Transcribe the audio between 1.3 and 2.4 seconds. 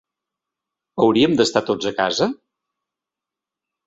d’estar tots a casa?